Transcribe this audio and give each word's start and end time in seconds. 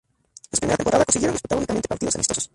En 0.51 0.55
su 0.55 0.59
primera 0.61 0.77
temporada 0.77 1.05
consiguieron 1.05 1.35
disputar 1.35 1.59
únicamente 1.59 1.87
partidos 1.87 2.15
amistosos. 2.15 2.49